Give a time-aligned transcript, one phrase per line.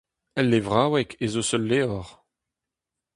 [0.41, 2.07] El levraoueg ez eus ul levr.